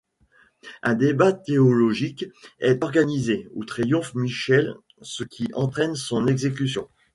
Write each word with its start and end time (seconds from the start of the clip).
Un 0.81 0.95
débat 0.95 1.31
théologique 1.31 2.25
est 2.59 2.83
organisé, 2.83 3.47
où 3.53 3.63
triomphe 3.65 4.15
Michel, 4.15 4.73
ce 5.03 5.23
qui 5.23 5.49
entraîne 5.53 5.93
son 5.93 6.25
exécution. 6.25 6.87